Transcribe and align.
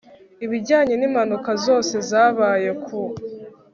ibijyanye 0.45 0.93
n 0.97 1.03
impanuka 1.09 1.51
zose 1.65 1.95
zabaye 2.09 2.69
ku 2.85 2.99